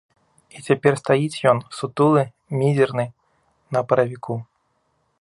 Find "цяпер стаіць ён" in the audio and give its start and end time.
0.69-1.61